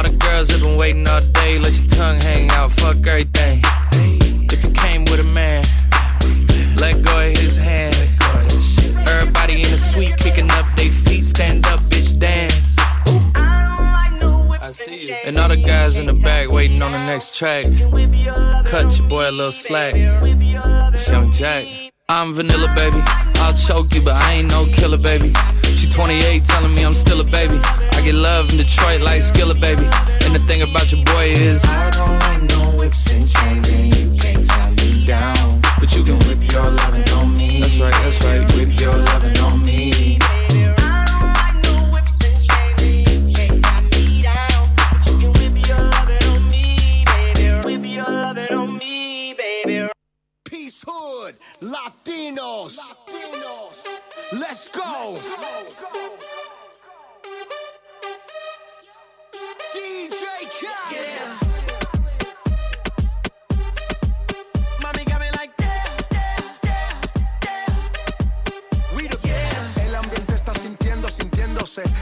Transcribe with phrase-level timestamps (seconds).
[0.00, 1.58] all the girls that been waiting all day.
[1.58, 3.60] Let your tongue hang out, fuck everything.
[4.50, 5.64] If you came with a man,
[6.76, 7.94] let go of his hand.
[9.06, 12.76] Everybody in the suite kicking up their feet, stand up, bitch, dance.
[13.34, 14.80] I don't like no whips
[15.26, 15.38] and.
[15.38, 17.64] All the guys in the back waiting on the next track.
[17.92, 19.94] Whip your lovin' Cut your boy a little slack.
[20.22, 21.66] whip your lovin' It's Young Jack.
[22.08, 23.02] I'm vanilla, baby.
[23.36, 25.32] I'll choke you, but I ain't no killer, baby.
[25.76, 27.60] She 28, telling me I'm still a baby.
[28.00, 29.84] I get love in Detroit like Skilla, baby.
[30.24, 33.94] And the thing about your boy is I don't like no whips and chains, and
[33.94, 35.60] you can't tie me down.
[35.78, 37.60] But you can whip your lovin' on me.
[37.60, 38.56] That's right, that's right.
[38.56, 40.09] Whip your lovin' on me.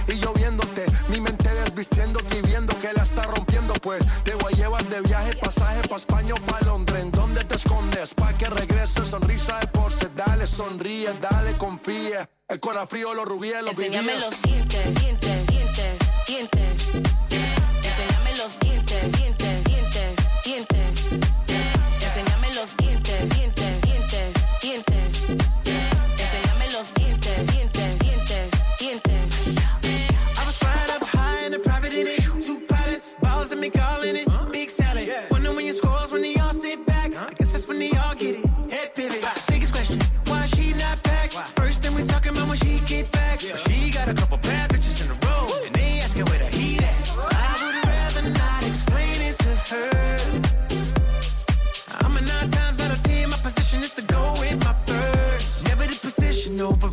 [0.07, 0.87] Y lloviéndote.
[1.09, 3.75] Mi mente desvistiéndote y viendo que la está rompiendo.
[3.83, 7.03] Pues te voy a llevar de viaje, pasaje pa' España o pa' Londres.
[7.03, 8.15] ¿En dónde te escondes?
[8.15, 10.09] Pa' que regrese, sonrisa de porce.
[10.15, 12.29] Dale, sonríe, dale, confía.
[12.49, 14.21] El cora frío, los rubíes, los Enséñame vivíes.
[14.25, 16.89] los dientes, dientes, dientes, dientes.
[17.31, 19.38] Enséñame los dientes, dientes,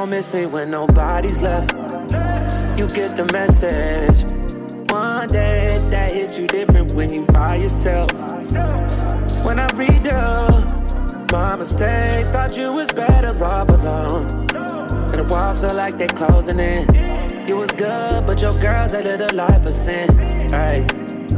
[0.00, 1.72] Gon' miss me when nobody's left.
[2.78, 4.32] You get the message.
[4.90, 8.10] One day that hit you different when you by yourself.
[9.44, 14.24] When I read the my mistakes, thought you was better off alone.
[15.12, 16.86] And the walls feel like they're closing in.
[17.46, 20.08] You was good, but your girl's a little life of sin.
[20.48, 20.86] Hey,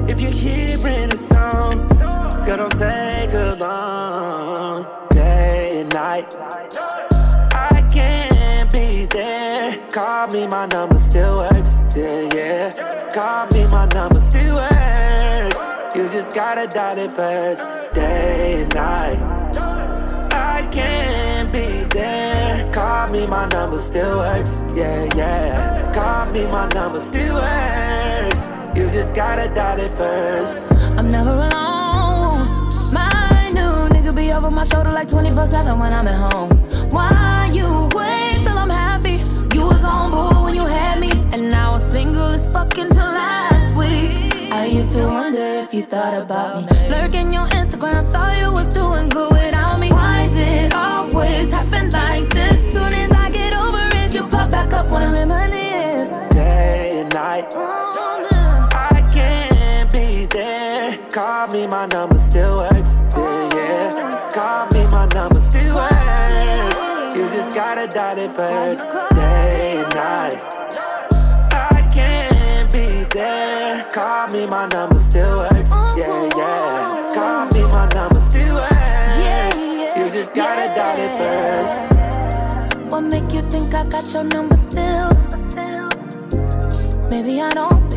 [0.07, 1.85] if you're hearing a song,
[2.47, 4.87] girl, don't take too long.
[5.11, 6.37] Day and night,
[9.13, 9.79] there.
[9.91, 11.83] Call me, my number still works.
[11.95, 13.11] Yeah, yeah.
[13.15, 15.61] Call me, my number still works.
[15.95, 17.63] You just gotta dial it first.
[17.95, 19.21] Day and night.
[20.33, 22.71] I can't be there.
[22.73, 24.63] Call me, my number still works.
[24.75, 25.93] Yeah, yeah.
[25.93, 28.49] Call me, my number still works.
[28.75, 30.63] You just gotta dial it first.
[30.97, 32.41] I'm never alone.
[32.93, 36.51] My new nigga be over my shoulder like 24 7 when I'm at home.
[36.91, 38.22] Why you wait?
[39.63, 43.07] You was on board when you had me, and now I'm single as fuck until
[43.07, 44.53] last week.
[44.53, 46.89] I used to wonder if you thought about me.
[46.91, 49.91] Lurking your Instagram, saw you was doing good without me.
[49.91, 52.73] Why is it always happen like this?
[52.73, 56.17] Soon as I get over it, you pop back up when I'm in my reminisce.
[56.35, 57.55] Day and night.
[57.55, 58.69] Oh.
[58.73, 60.99] I can't be there.
[61.13, 63.01] Call me, my number still works.
[63.17, 63.91] Yeah, yeah.
[63.95, 64.31] Oh.
[64.35, 67.15] Call me, my number still works.
[67.15, 69.12] You just gotta dial it first.
[69.63, 70.39] Day and night.
[71.53, 73.85] I can't be there.
[73.93, 75.71] Call me, my number still works.
[75.97, 77.11] Yeah, yeah.
[77.15, 79.61] Call me, my number still works.
[79.97, 81.79] You just gotta dial it first.
[82.91, 85.11] What make you think I got your number still?
[87.13, 87.89] Maybe I don't.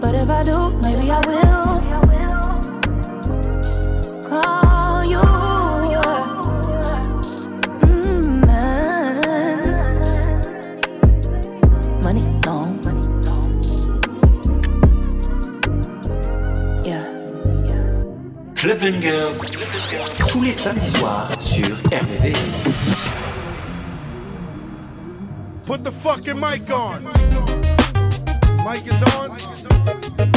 [0.00, 1.63] But if I do, maybe I will.
[18.84, 19.40] Bungers,
[20.28, 22.68] tous les samedis soirs sur RVVS.
[25.64, 27.02] Put the fucking mic on.
[28.62, 30.33] Mic is on.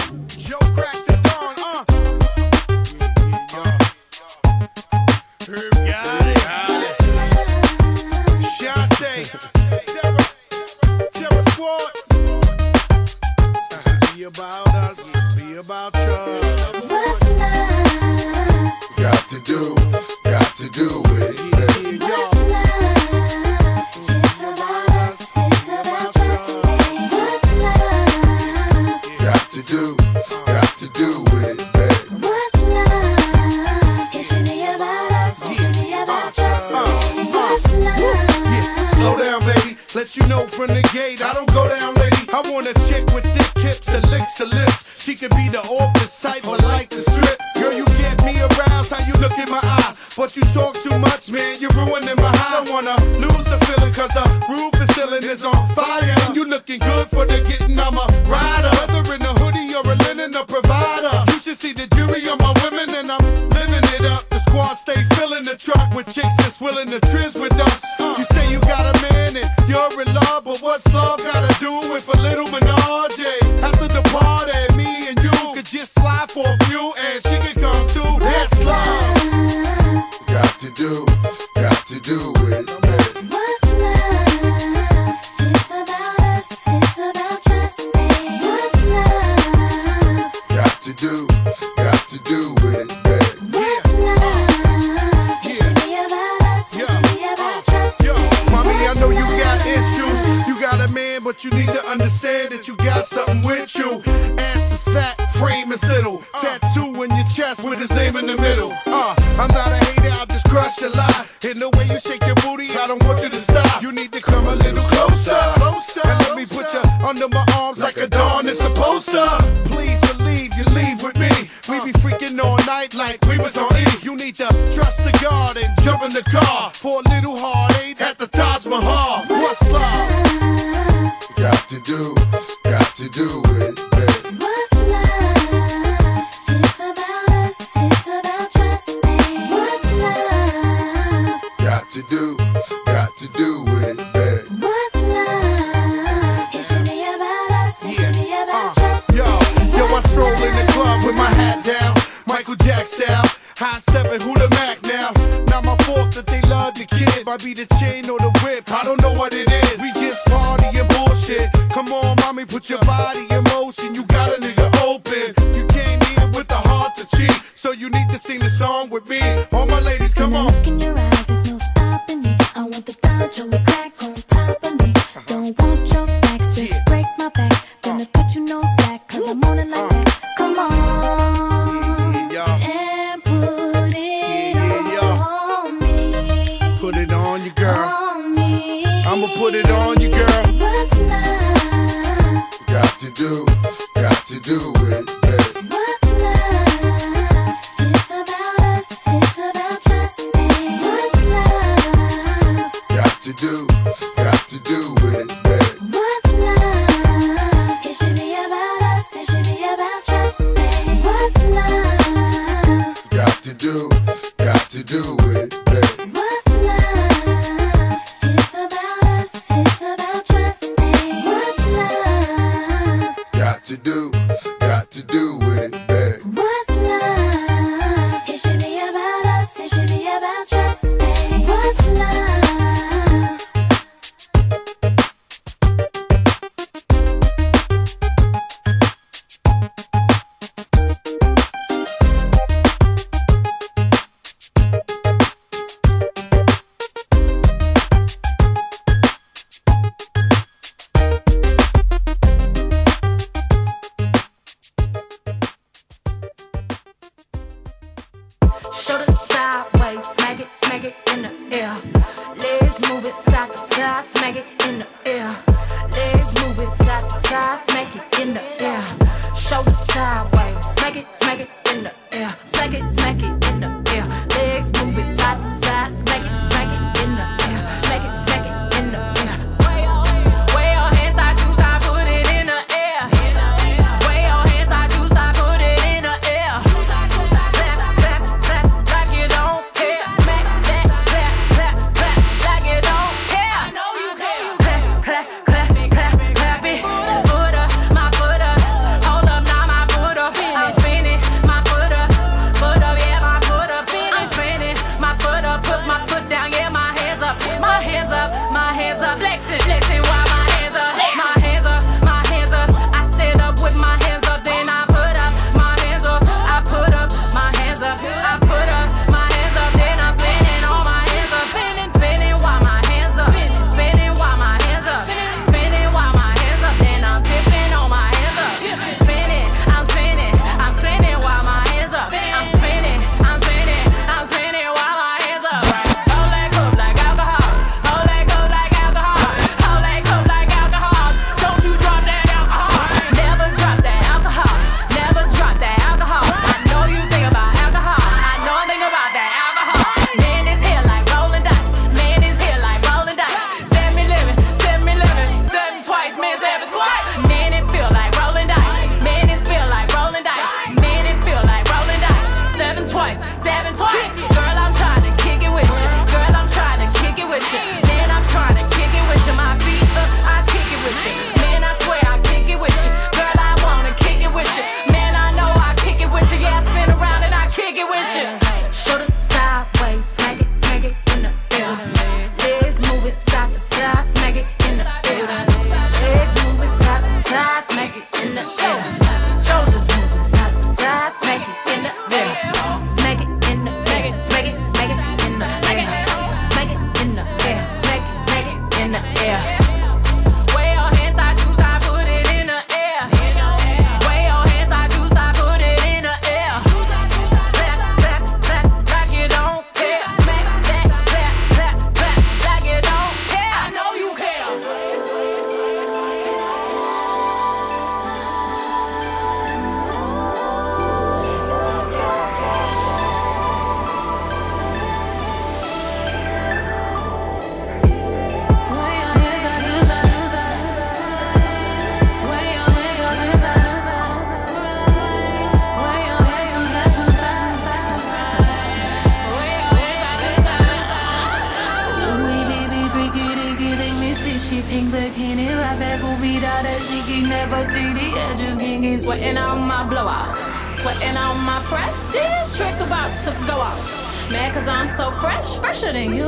[447.78, 450.36] see the edges, getting sweating on my blowout.
[450.72, 454.32] Sweating on my prestige, trick about to go off.
[454.32, 456.28] Man, cause I'm so fresh, fresher than you.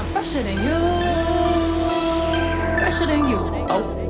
[0.00, 0.78] I'm fresher than you.
[2.80, 3.38] Fresher than you.
[3.74, 4.03] Oh.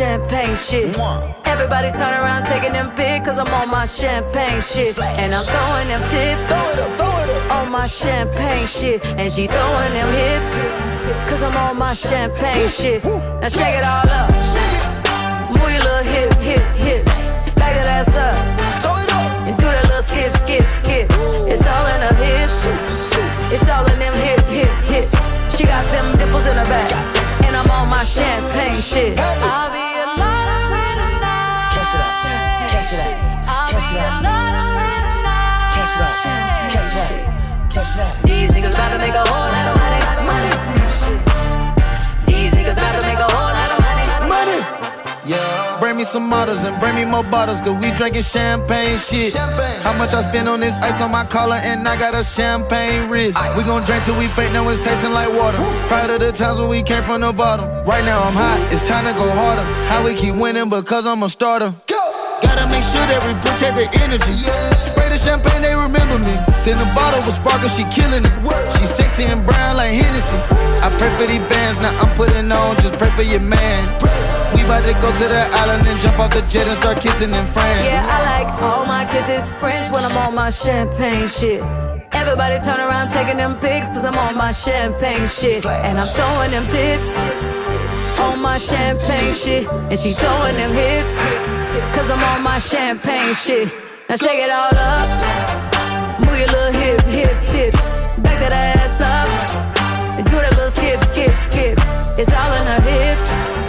[0.00, 0.96] Champagne shit.
[1.44, 4.98] Everybody turn around taking them pics cause I'm on my champagne shit.
[4.98, 6.40] And I'm throwing them tips
[7.52, 9.04] on my champagne shit.
[9.20, 10.52] And she throwing them hips
[11.28, 13.04] cause I'm on my champagne shit.
[13.04, 14.32] Now shake it all up.
[15.52, 17.52] Move your little hip, hip, hips.
[17.60, 18.36] Back it ass up.
[19.44, 21.08] And do that little skip, skip, skip.
[21.44, 22.88] It's all in her hips.
[23.52, 25.16] It's all in them hip, hip, hips.
[25.54, 26.88] She got them dimples in her back.
[27.44, 29.20] And I'm on my champagne shit.
[37.08, 38.26] Catch catch it.
[38.26, 40.00] These niggas about to make a whole lot of money.
[40.26, 40.50] Money.
[42.26, 44.04] These niggas about to make a whole lot of money.
[44.28, 44.60] Money.
[45.26, 45.78] Yeah.
[45.80, 49.34] Bring me some models and bring me more bottles, cause we drinking champagne shit.
[49.82, 53.08] How much I spend on this ice on my collar, and I got a champagne
[53.08, 53.38] wrist.
[53.56, 55.58] We gon' drink till we fake, now it's tasting like water.
[55.88, 57.66] Proud of the times when we came from the bottom.
[57.86, 59.62] Right now I'm hot, it's time to go harder.
[59.88, 61.72] How we keep winning because I'm a starter.
[62.42, 64.36] Gotta make sure that we protect the energy.
[64.72, 66.34] Spray the champagne, they remember me.
[66.56, 68.34] Send a bottle with sparkle, she killing it.
[68.76, 70.36] She sexy and brown like Hennessy.
[70.80, 73.80] I pray for these bands, now I'm putting on, just pray for your man.
[74.56, 77.30] We about to go to the island and jump off the jet and start kissing
[77.30, 77.84] in France.
[77.84, 81.62] Yeah, I like all my kisses French when I'm on my champagne shit.
[82.12, 85.64] Everybody turn around taking them pics cause I'm on my champagne shit.
[85.64, 87.12] And I'm throwing them tips
[88.18, 89.68] on my champagne shit.
[89.68, 91.59] And she throwing them hips
[91.94, 93.68] cause I'm on my champagne shit.
[94.08, 95.06] Now shake it all up.
[96.20, 98.18] Move your little hip, hip tips.
[98.20, 99.28] Back that ass up.
[100.18, 101.78] And do that little skip, skip, skip.
[102.18, 103.68] It's all in her hips.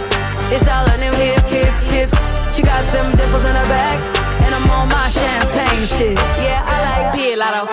[0.50, 2.56] It's all in them hip, hip, hips.
[2.56, 3.98] She got them dimples in her back.
[4.44, 6.18] And I'm on my champagne shit.
[6.42, 7.64] Yeah, I like Pia Lotto.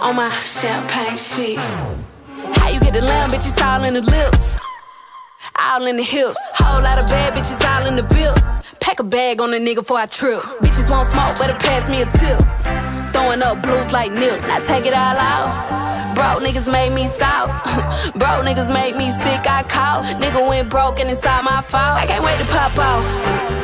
[0.00, 1.58] On my champagne shit.
[2.58, 4.58] How you get the lamb, bitches all in the lips.
[5.60, 6.38] All in the hips.
[6.54, 8.34] Whole lot of bad bitches all in the bill.
[8.80, 10.40] Pack a bag on a nigga before I trip.
[10.62, 12.38] Bitches won't smoke, better pass me a tip.
[13.12, 14.40] Throwing up blues like nip.
[14.42, 16.14] Now take it all out.
[16.14, 17.50] Broke niggas made me south.
[18.14, 19.46] broke niggas made me sick.
[19.50, 20.04] I caught.
[20.22, 21.98] Nigga went broke and all my fault.
[21.98, 23.58] I can't wait to pop off.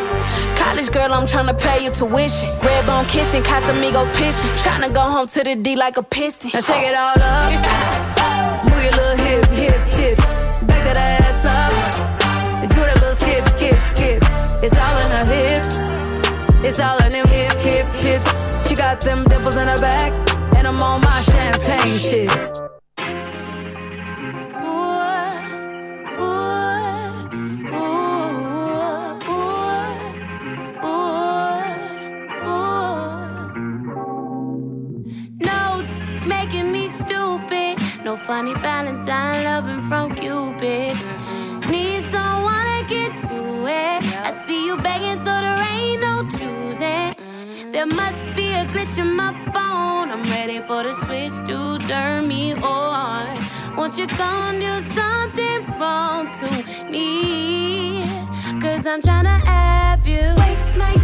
[0.58, 2.48] College girl, I'm tryna pay your tuition.
[2.60, 4.54] Red bone kissing, Casamigos pissing.
[4.64, 6.50] Tryna go home to the D like a piston.
[6.54, 8.64] Now shake it all up.
[8.64, 9.43] Move your little hip,
[14.66, 16.12] It's all in her hips.
[16.64, 18.66] It's all in them hip, hip, hips.
[18.66, 20.10] She got them dimples in her back.
[20.56, 22.63] And I'm on my champagne shit.
[48.98, 50.10] In my phone.
[50.10, 53.36] I'm ready for the switch to turn me on.
[53.76, 58.02] Won't you come do something wrong to me?
[58.60, 60.34] Cause I'm tryna have you.
[60.36, 61.03] Waste my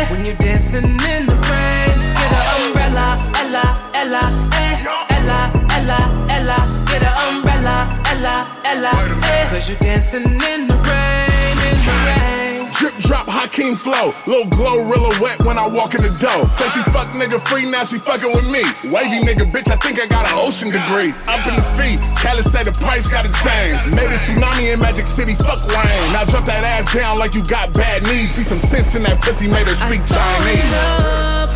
[0.00, 0.10] eh.
[0.10, 3.08] When you're dancing in the rain, get an umbrella,
[3.40, 4.22] Ella, Ella,
[4.54, 4.76] eh,
[5.16, 5.40] Ella,
[5.76, 6.00] Ella,
[6.36, 6.58] Ella.
[6.88, 8.90] Get an umbrella, Ella, Ella,
[9.24, 9.48] eh.
[9.50, 12.39] Cause you dancing in the rain, in the rain.
[12.80, 16.48] Drip drop Hakeem flow, little glow real wet when I walk in the door.
[16.48, 18.64] Say she fuck nigga free, now she fucking with me.
[18.88, 21.12] Wavy nigga, bitch, I think I got an ocean degree.
[21.28, 23.84] Up in the feet, Cali say the price gotta change.
[23.92, 26.00] Made a tsunami in Magic City, fuck rain.
[26.16, 28.32] Now drop that ass down like you got bad knees.
[28.34, 30.72] Be some sense in that pussy, made her speak Chinese.
[30.80, 31.52] up,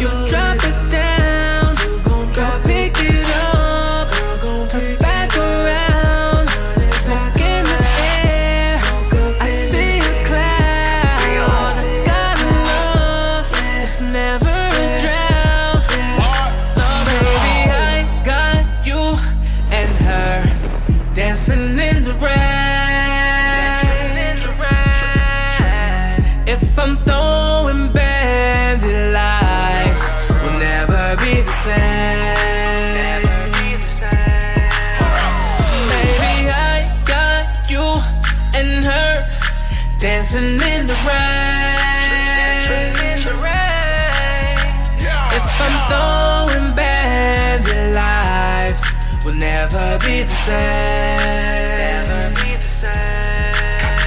[0.00, 1.76] you drop it down,
[2.32, 3.33] girl, pick it up,
[40.24, 41.76] dancing in the rain.
[45.36, 48.80] If I'm throwing bands, life
[49.24, 52.04] will never be the same.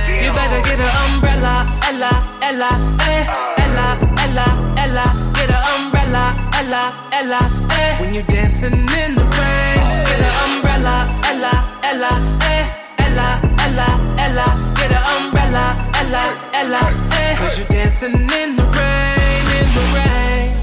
[0.08, 2.70] You better get an umbrella, Ella, Ella,
[3.08, 3.26] eh,
[3.64, 5.04] Ella, Ella, Ella.
[5.36, 7.40] Get an umbrella, Ella, Ella,
[7.78, 8.02] eh.
[8.02, 9.78] When you're dancing in the rain,
[10.10, 10.96] get an umbrella,
[11.30, 11.54] Ella,
[11.84, 12.10] Ella,
[12.42, 12.66] eh,
[13.06, 13.47] Ella,
[13.78, 14.46] Ella, Ella.
[14.76, 16.80] Get an umbrella, Ella, Ella,
[17.14, 17.36] eh.
[17.38, 20.58] Cause you dancing in the rain, in the rain.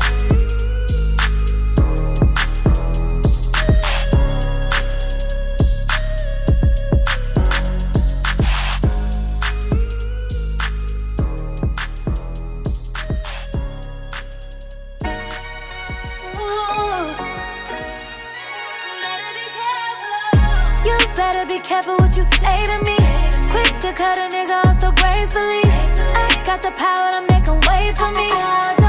[20.84, 23.03] You better be careful what you say to me.
[23.84, 25.60] To cut a nigga off so gracefully.
[25.66, 28.83] I got the power to make him wait for me.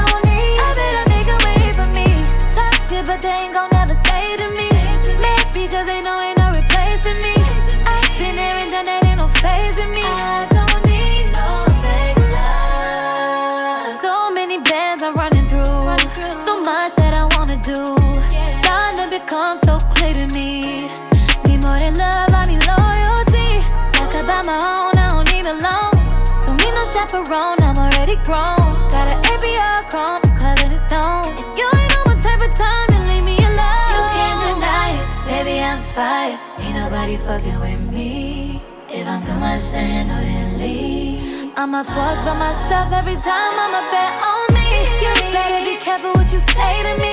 [27.28, 28.86] I'm already grown.
[28.86, 31.26] Got an ABR chrome, it's clubbing in stone.
[31.34, 33.90] If you ain't on my type of time, then leave me alone.
[33.90, 36.38] You can't deny it, baby, I'm fire.
[36.60, 38.62] Ain't nobody fucking with me.
[38.88, 41.52] If I'm too much then handle, then leave.
[41.56, 44.86] I'm a force by myself every time I'm a bet on me.
[45.02, 47.10] You better be careful what you say to me.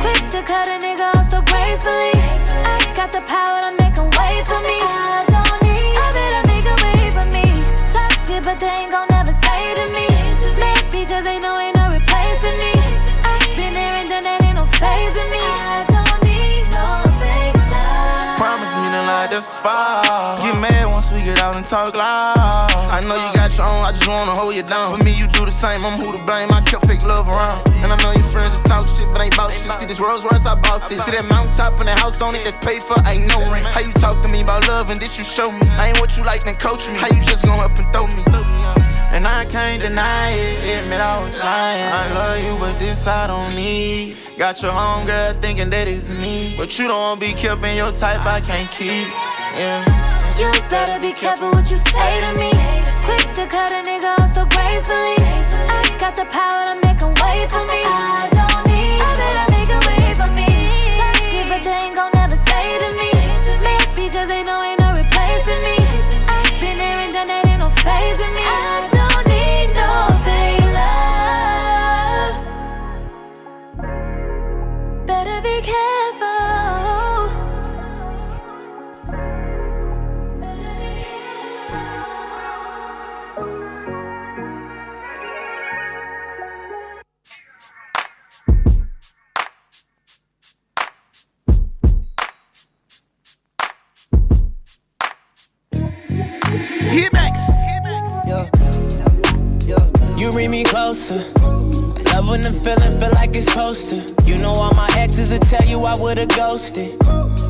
[0.00, 2.16] Quick to cut a nigga off so gracefully.
[2.64, 4.80] I got the power to make him wait for me.
[4.80, 5.92] I don't need.
[6.00, 7.60] I better think away for me.
[7.92, 8.99] Talk shit, but they ain't gon'
[21.70, 22.34] talk loud.
[22.90, 24.90] I know you got your own, I just wanna hold you down.
[24.90, 26.50] For me, you do the same, I'm who to blame.
[26.50, 27.62] I kept fake love around.
[27.86, 29.70] And I know your friends just talk shit, but ain't bout shit.
[29.78, 30.98] See this Rolls Royce, I bought this.
[31.06, 33.64] See that mountaintop and the house on it that's paid for, ain't no rent.
[33.66, 35.62] How you talk to me about love and this you show me?
[35.78, 36.98] I ain't what you like, then coach me.
[36.98, 38.22] How you just gon' up and throw me?
[39.14, 41.86] And I can't deny it, admit I was lying.
[41.86, 44.16] I love you, but this I don't need.
[44.36, 46.54] Got your home girl thinking that it's me.
[46.56, 49.06] But you don't be kept in your type, I can't keep.
[49.54, 50.19] Yeah.
[50.40, 52.50] You better be careful what you say to me.
[53.04, 55.20] Quick to cut a nigga off so gracefully.
[55.68, 58.39] I got the power to make him wait for me.
[100.30, 101.24] You bring me closer.
[101.42, 103.52] I love when the feeling feel like it's
[103.88, 104.14] to.
[104.24, 106.96] You know all my exes will tell you I would've ghosted.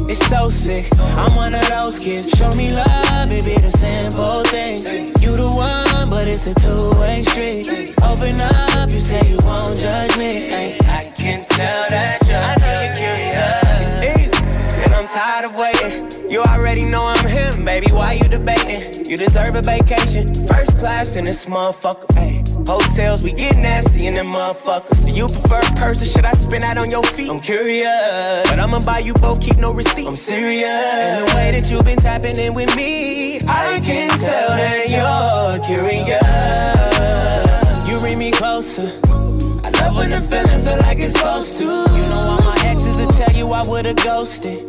[0.08, 0.86] It's so sick.
[0.98, 2.30] I'm one of those kids.
[2.30, 4.86] Show me love, be the simple things.
[5.20, 7.92] You the one, but it's a two-way street.
[8.02, 10.44] Open up, you say you won't judge me.
[10.88, 14.40] I can tell that you're, I know you're curious.
[14.72, 16.30] And I'm tired of waiting.
[16.30, 17.19] You already know I'm
[17.60, 17.86] him, baby.
[17.92, 19.06] Why you debating?
[19.06, 22.06] You deserve a vacation, first class in this motherfucker.
[22.16, 22.42] Ay.
[22.66, 24.96] Hotels, we get nasty in them motherfuckers.
[24.96, 26.08] So you prefer a person?
[26.08, 27.30] Should I spin out on your feet?
[27.30, 30.08] I'm curious, but I'ma buy you both, keep no receipts.
[30.08, 34.48] I'm serious, and the way that you've been tapping in with me, I can tell
[34.48, 36.22] that you're curious.
[37.88, 38.90] You bring me closer.
[39.64, 41.64] I love when the feeling feel like it's supposed to.
[41.64, 44.64] You know all my exes will tell you I would've ghosted.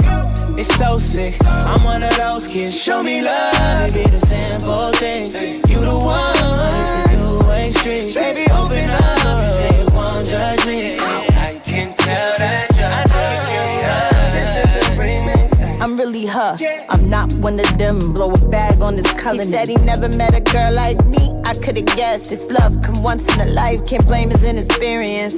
[0.58, 1.36] It's so sick.
[1.46, 2.76] I'm one of those kids.
[2.80, 3.54] Show me love,
[3.90, 5.34] it be the simple things.
[5.36, 8.14] You the one, but it's a two-way street.
[8.14, 9.44] Baby, open up.
[9.44, 10.96] You say you won't judge me.
[11.00, 13.02] I can tell that you're
[13.50, 14.34] curious.
[14.34, 15.82] This is the remix.
[15.82, 16.58] I'm really her.
[16.90, 18.00] I'm not one of them.
[18.14, 19.44] Blow a bag on this color.
[19.44, 21.32] He said he never met a girl like me.
[21.44, 23.86] I could've guessed this love come once in a life.
[23.88, 25.36] Can't blame his inexperience.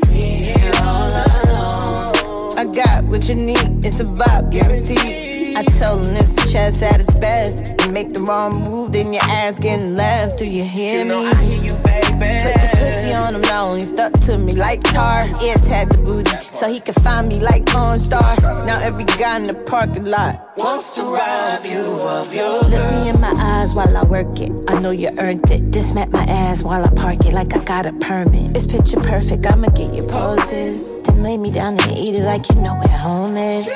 [2.55, 3.83] I got what you need.
[3.85, 5.32] It's a vibe guaranteed.
[5.55, 7.65] I told him this chest at its best.
[7.83, 10.39] You make the wrong move, then your ass getting left.
[10.39, 11.29] Do you hear me?
[11.29, 15.23] Put this pussy on him now, he stuck to me like tar.
[15.43, 18.65] Ear tag the booty, so he can find me like OnStar.
[18.65, 23.09] Now every guy in the parking lot Wants to rob you of your Look me
[23.09, 24.51] in my eyes while I work it.
[24.67, 25.71] I know you earned it.
[25.71, 28.55] Dismat my ass while I park it like I got a permit.
[28.55, 31.01] It's picture perfect, I'ma get your poses.
[31.01, 33.67] Then lay me down and eat it like you know where home is.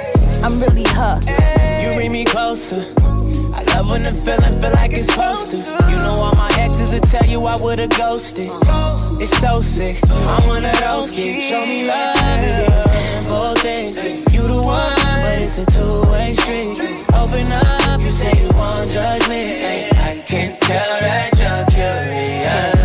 [0.44, 1.67] I'm really her.
[1.88, 2.86] You bring me closer.
[3.54, 5.90] I love when the feeling feel like it's supposed to.
[5.90, 8.50] You know all my exes will tell you I would've ghosted.
[9.22, 9.98] It's so sick.
[10.10, 11.40] I'm one of those kids.
[11.48, 12.18] Show me love,
[12.90, 13.96] simple things.
[14.34, 17.06] You the one, but it's a two-way street.
[17.14, 19.54] Open up, you say you won't judge me.
[19.96, 22.77] I can tell that you're curious.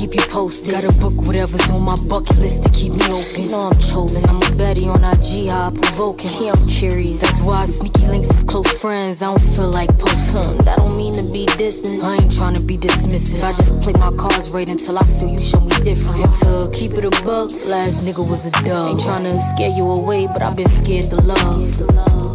[0.00, 0.70] Keep you posted.
[0.70, 3.44] Gotta book whatever's on my bucket list to keep me open.
[3.44, 4.30] You know I'm chosen.
[4.30, 6.30] I'm a Betty on IG, how I provoking.
[6.40, 7.20] Yeah, I'm curious.
[7.20, 9.20] That's why sneaky links is close friends.
[9.20, 10.56] I don't feel like posting.
[10.56, 12.02] Hmm, that don't mean to be distant.
[12.02, 13.44] I ain't trying to be dismissive.
[13.44, 16.32] I just play my cards right until I feel you show me different.
[16.44, 18.92] To keep it a buck, last nigga was a dub.
[18.92, 21.76] Ain't trying to scare you away, but I've been scared to love.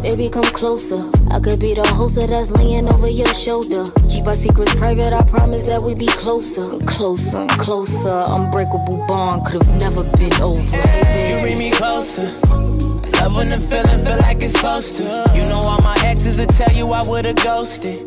[0.06, 1.02] Baby, come closer.
[1.32, 3.84] I could be the host of that's laying over your shoulder.
[4.08, 6.78] Keep our secrets private, I promise that we be closer.
[6.86, 8.24] Closer, closer.
[8.28, 10.62] Unbreakable bond could've never been over.
[10.62, 12.22] You bring me closer.
[13.18, 15.32] Love when the feeling feel like it's supposed to.
[15.34, 18.04] You know all my exes will tell you I would've ghosted.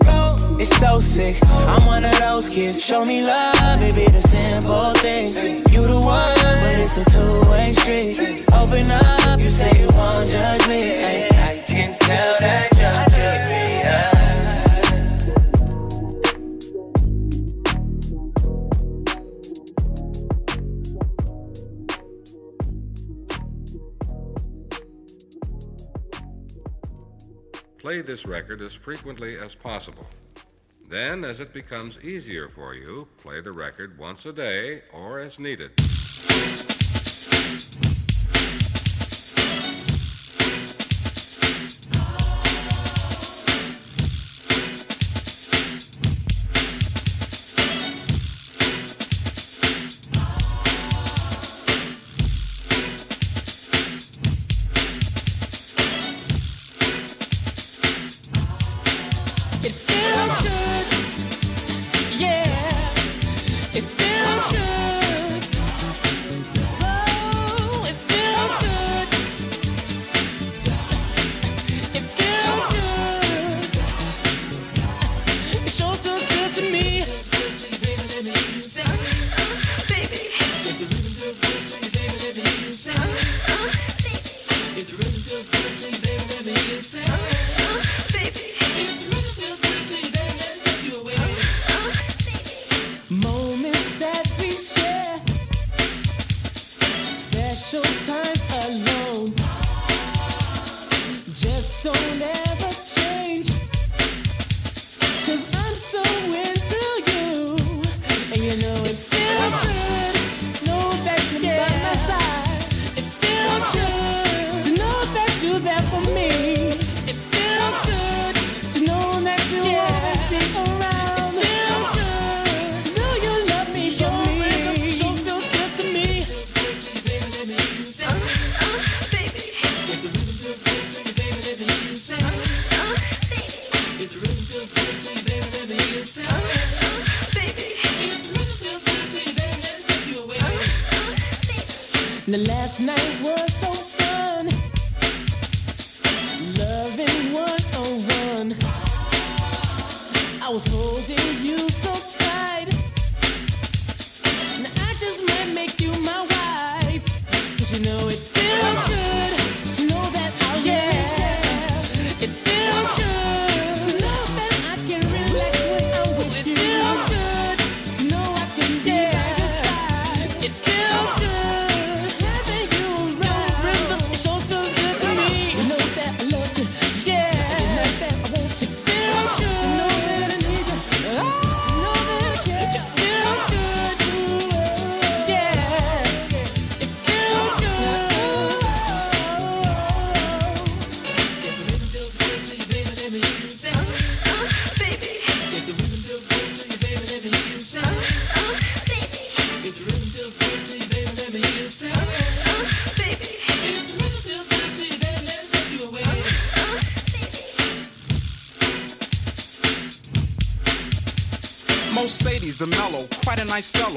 [0.58, 1.36] It's so sick.
[1.44, 2.82] I'm one of those kids.
[2.82, 5.36] Show me love, be the simple things.
[5.36, 8.46] You the one, but it's a two-way street.
[8.54, 11.29] Open up, you say you won't judge me.
[11.80, 14.10] Can tell that you're curious.
[27.78, 30.06] Play this record as frequently as possible.
[30.90, 35.40] Then, as it becomes easier for you, play the record once a day or as
[35.40, 35.72] needed.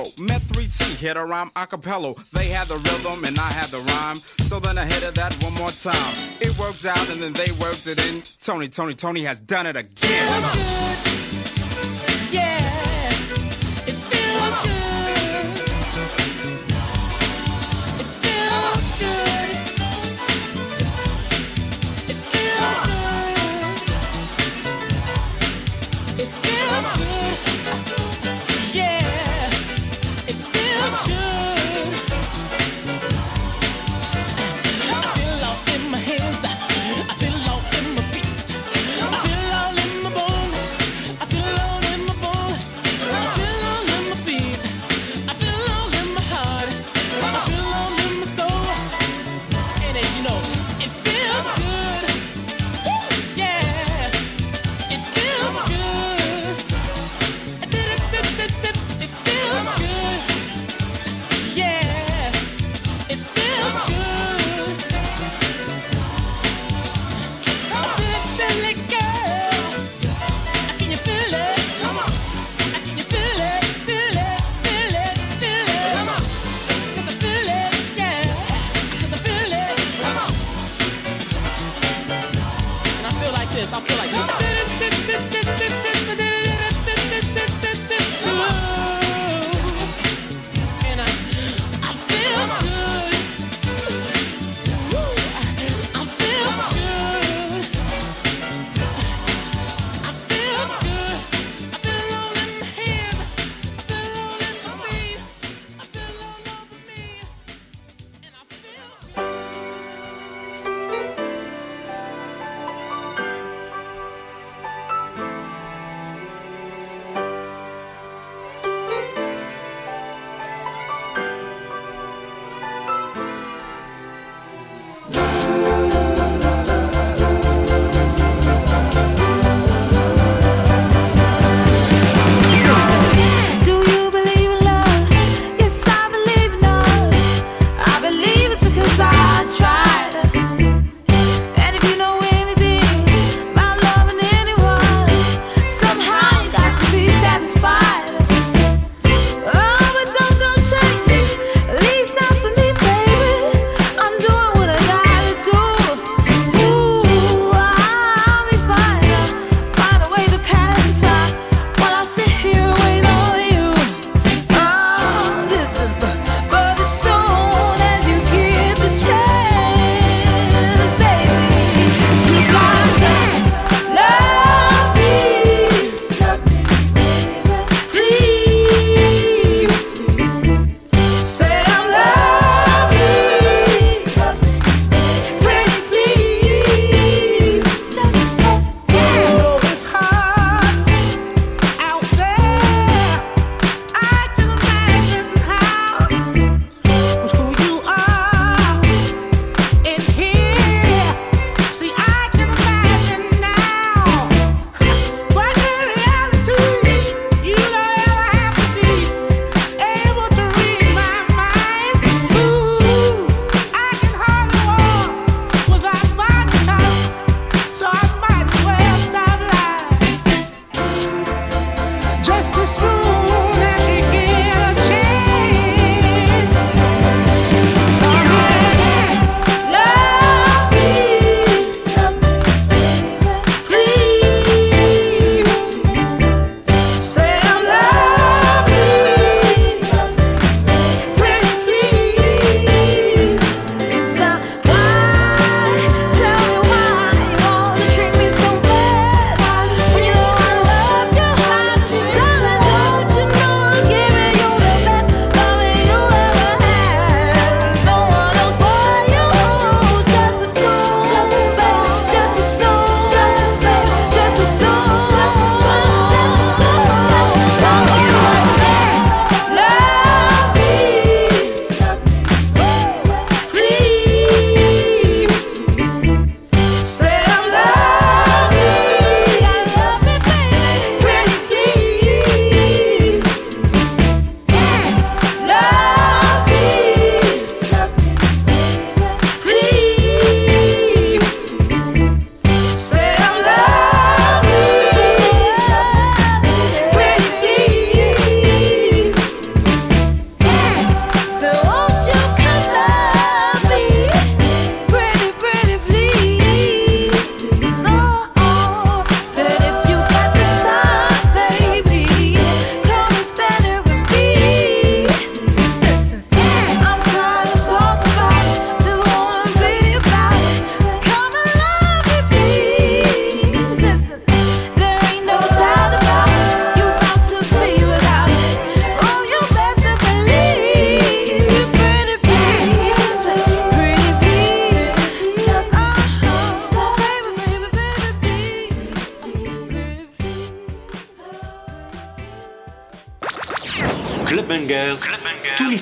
[0.02, 0.26] fellow.
[0.26, 2.14] Met 3T, hit a rhyme a cappella.
[2.32, 4.16] They had the rhythm and I had the rhyme.
[4.46, 6.14] So then I hit it that one more time.
[6.40, 8.22] It worked out and then they worked it in.
[8.40, 10.71] Tony, Toni, Toné has done it again.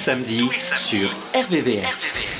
[0.01, 2.14] Tous les samedis sur RVVS.
[2.14, 2.39] Heard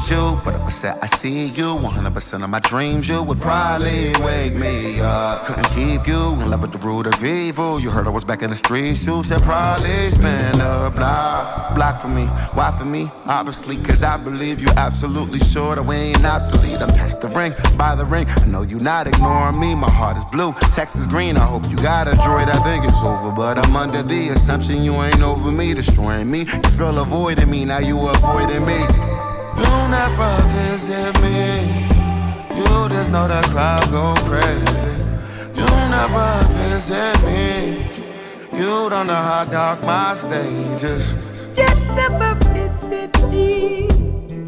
[0.00, 0.32] need you?
[0.44, 1.76] What if I said I see you?
[1.76, 5.44] 100% of my dreams, you would probably wake me up.
[5.44, 7.80] Couldn't keep you in love with the root of evil.
[7.80, 11.74] You heard I was back in the streets, you should probably spin a block.
[11.74, 13.10] Block for me, why for me?
[13.26, 16.80] Obviously, cause I believe you absolutely sure that we ain't obsolete.
[16.80, 18.26] I'm past the ring, by the ring.
[18.28, 19.74] I know you're not ignoring me.
[19.74, 21.36] My heart is blue, text is green.
[21.36, 22.48] I hope you got a droid.
[22.48, 26.40] I think it's over, but I'm under the assumption you ain't over me, destroying me.
[26.40, 29.09] You feel avoiding me, now you avoiding me.
[29.56, 31.86] You never visit me.
[32.56, 34.96] You just know the crowd go crazy.
[35.54, 37.88] You never visit me.
[38.58, 41.14] You don't know how dark my stage is.
[41.56, 43.88] You never visit me.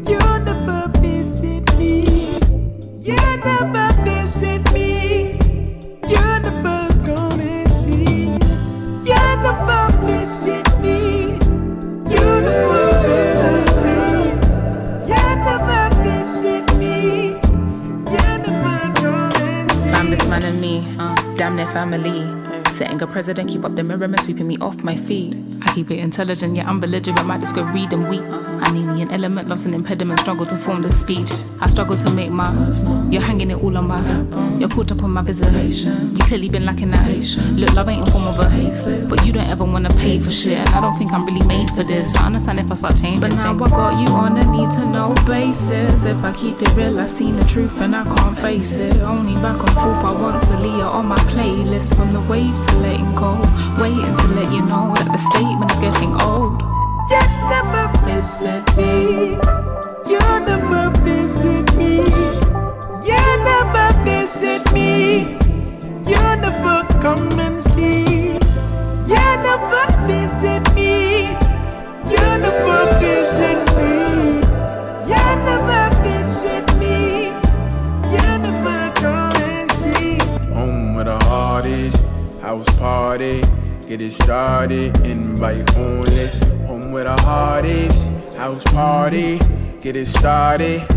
[0.07, 2.05] You never visit me.
[3.01, 5.39] You never visit me.
[6.07, 8.25] You never gonna see.
[9.09, 10.32] You never visit
[20.81, 22.21] me, damn their family.
[22.73, 25.35] Setting a president, keep up the mirror and sweeping me off my feet.
[25.73, 27.25] Keep it intelligent, yet I'm belligerent.
[27.25, 28.21] Might just go read and weep.
[28.21, 30.19] I need me an element, love's an impediment.
[30.19, 31.31] Struggle to form the speech.
[31.61, 32.53] I struggle to make my.
[33.09, 34.01] You're hanging it all on my.
[34.59, 36.15] You're caught up on my visitation.
[36.15, 37.09] You clearly been lacking that.
[37.53, 39.07] Look, love ain't in form of a.
[39.09, 40.59] But you don't ever wanna pay for shit.
[40.59, 42.15] And I don't think I'm really made for this.
[42.15, 43.73] I understand if I start changing But now things.
[43.73, 46.05] I got you on a need to know basis.
[46.05, 48.95] If I keep it real, I've seen the truth and I can't face it.
[48.97, 51.95] Only back and forth, I want Celia on my playlist.
[51.95, 53.41] From the wave to letting go.
[53.81, 56.61] Waiting to let you know that the statement is getting old.
[57.09, 57.73] You never.
[90.53, 90.92] party.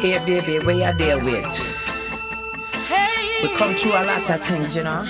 [0.00, 1.44] Hey, baby, where you deal with?
[2.88, 3.46] Hey.
[3.46, 5.02] We come through a lot of things, you know.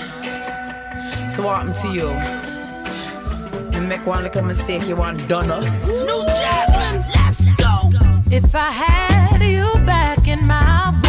[1.33, 2.09] So what happened to you?
[3.71, 5.87] You make one little mistake, you want done us.
[5.87, 8.35] New Jasmine, let's go.
[8.35, 11.00] If I had you back in my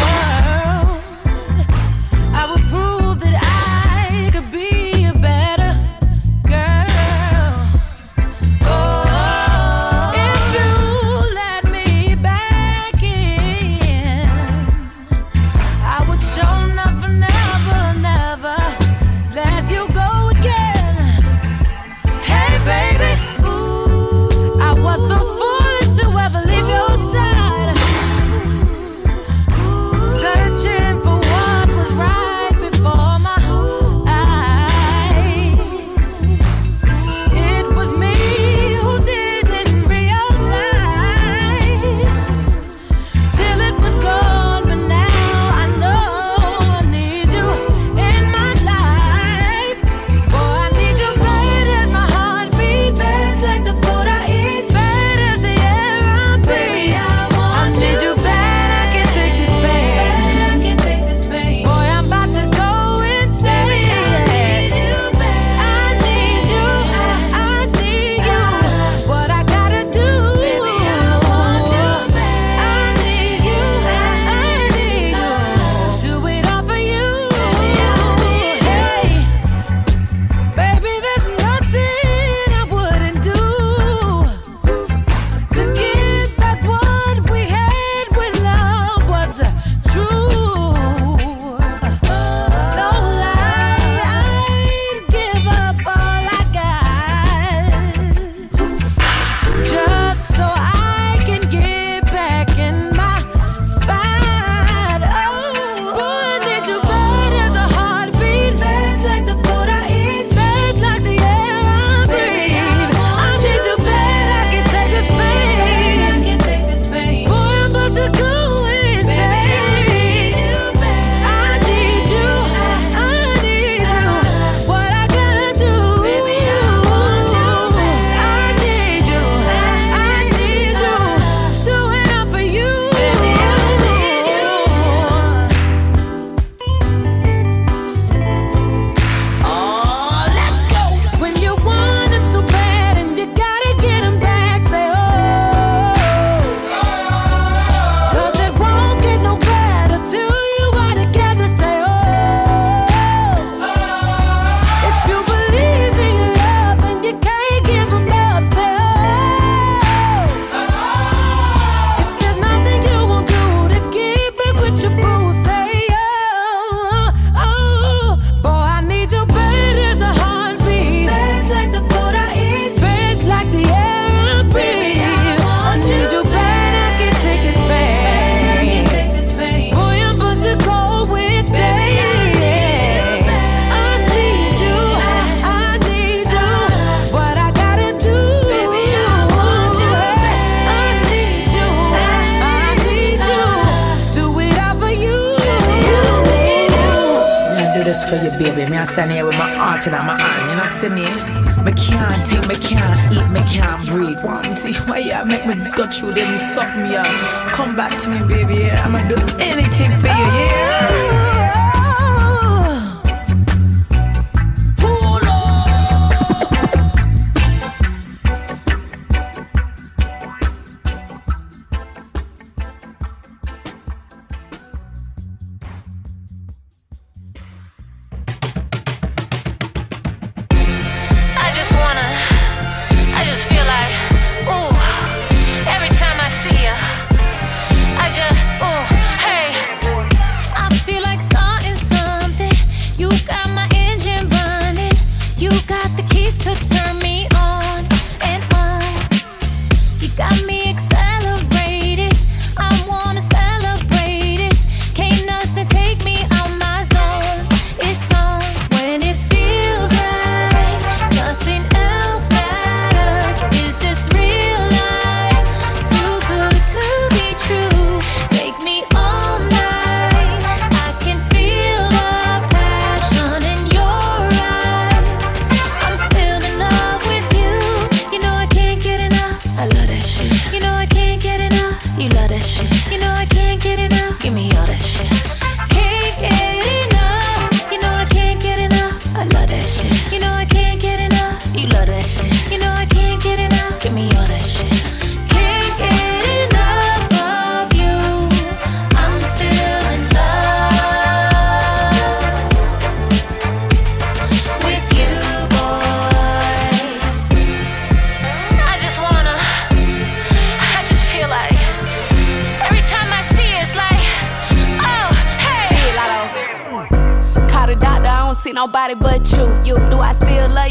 [208.21, 208.55] baby.
[208.65, 210.13] Yeah, I'ma do anything for you.
[210.13, 211.32] Yeah.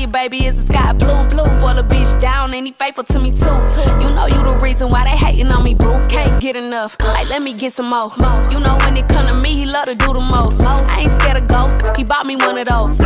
[0.02, 1.16] your baby is a sky blue.
[1.28, 3.56] Blue boil a bitch down and he faithful to me too.
[4.02, 5.94] You know you the reason why they hating on me, boo.
[6.08, 6.96] Can't get enough.
[7.00, 8.10] Like, let me get some more.
[8.18, 10.60] You know when it come to me, he love to do the most.
[10.62, 11.86] I ain't scared of ghosts.
[11.96, 12.98] He bought me one of those.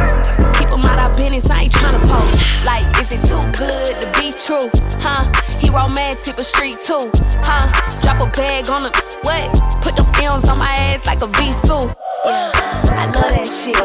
[0.56, 2.40] Keep him out our business, I ain't tryna post.
[2.64, 4.70] Like, is it too good to be true?
[5.04, 5.22] Huh?
[5.60, 7.12] He romantic but street too.
[7.44, 7.68] Huh?
[8.02, 8.90] Drop a bag on the
[9.22, 9.44] what?
[9.84, 11.92] Put them M's on my ass like a V suit.
[12.24, 13.76] Yeah, I love that shit.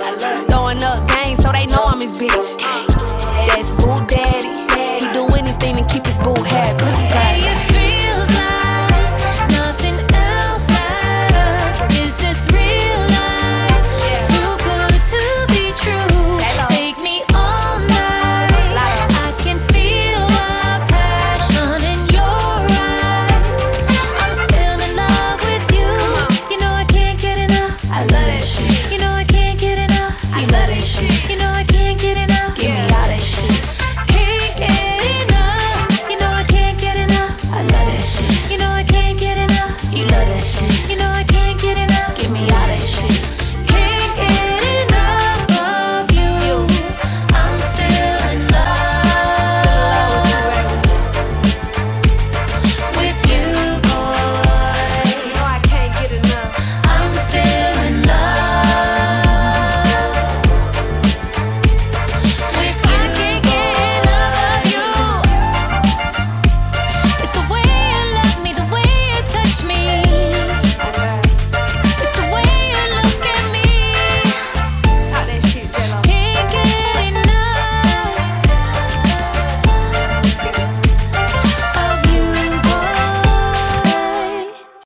[0.49, 2.57] Throwing up gang so they know I'm his bitch.
[3.47, 4.47] That's boo daddy.
[4.99, 7.30] He do anything to keep his boo happy.